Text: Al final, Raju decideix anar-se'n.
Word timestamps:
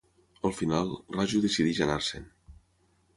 Al 0.47 0.53
final, 0.59 0.89
Raju 1.17 1.41
decideix 1.43 1.83
anar-se'n. 1.87 2.25